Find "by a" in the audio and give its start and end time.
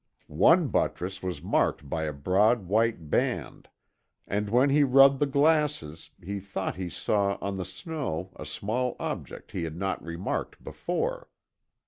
1.87-2.11